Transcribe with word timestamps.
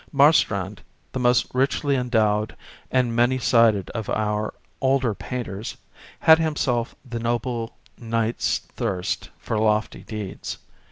Marstrand, 0.11 0.79
the 1.11 1.19
most 1.19 1.45
richly 1.53 1.95
endowed 1.95 2.55
and 2.89 3.15
many 3.15 3.37
sided 3.37 3.91
of 3.91 4.09
our 4.09 4.51
older 4.81 5.13
painters, 5.13 5.77
had 6.21 6.39
himself 6.39 6.95
the 7.07 7.19
noble 7.19 7.77
knight's 7.99 8.57
thirst 8.57 9.29
for 9.37 9.59
lofty 9.59 10.01
deeds. 10.01 10.57